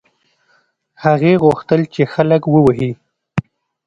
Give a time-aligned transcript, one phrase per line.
[1.03, 2.91] هغې غوښتل چې خلک ووهي.